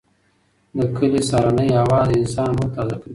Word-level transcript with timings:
د 0.77 0.79
کلي 0.97 1.21
سهارنۍ 1.29 1.69
هوا 1.79 1.99
د 2.09 2.11
انسان 2.21 2.49
روح 2.57 2.69
تازه 2.75 2.95
کوي. 3.01 3.09